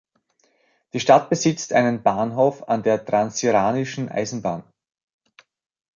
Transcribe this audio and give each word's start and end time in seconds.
Die 0.93 0.99
Stadt 0.99 1.29
besitzt 1.29 1.73
einen 1.73 2.01
Bahnhof 2.01 2.67
an 2.67 2.81
der 2.81 3.05
Transiranischen 3.05 4.09
Eisenbahn. 4.09 4.63